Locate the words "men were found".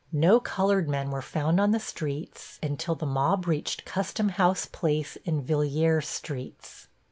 0.89-1.59